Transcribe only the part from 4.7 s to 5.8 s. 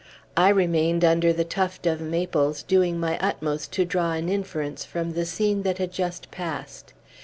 from the scene that